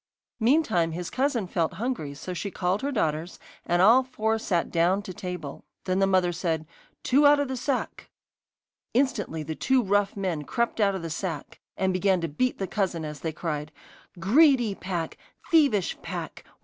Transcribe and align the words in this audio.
Meantime 0.39 0.93
his 0.93 1.11
cousin 1.11 1.45
felt 1.45 1.73
hungry, 1.73 2.15
so 2.15 2.33
she 2.33 2.49
called 2.49 2.81
her 2.81 2.91
daughters, 2.91 3.37
and 3.67 3.83
all 3.83 4.01
four 4.01 4.39
sat 4.39 4.71
down 4.71 4.99
to 5.03 5.13
table. 5.13 5.63
Then 5.83 5.99
the 5.99 6.07
mother 6.07 6.31
said: 6.31 6.65
'Two 7.03 7.27
out 7.27 7.39
of 7.39 7.47
the 7.47 7.55
sack.' 7.55 8.09
Instantly 8.95 9.43
two 9.43 9.83
rough 9.83 10.17
men 10.17 10.41
crept 10.43 10.79
out 10.79 10.95
of 10.95 11.03
the 11.03 11.11
sack, 11.11 11.59
and 11.77 11.93
began 11.93 12.19
to 12.21 12.27
beat 12.27 12.57
the 12.57 12.65
cousin 12.65 13.05
as 13.05 13.19
they 13.19 13.31
cried: 13.31 13.71
'Greedy 14.19 14.73
pack! 14.73 15.19
Thievish 15.51 16.01
pack! 16.01 16.45